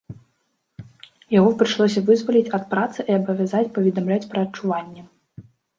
[1.39, 5.01] Яго прыйшлося вызваліць ад працы і абавязаць паведамляць пра адчуванні.